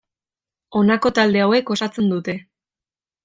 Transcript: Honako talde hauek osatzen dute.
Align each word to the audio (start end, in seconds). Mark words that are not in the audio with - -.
Honako 0.79 1.11
talde 1.19 1.43
hauek 1.47 1.71
osatzen 1.75 2.09
dute. 2.15 2.35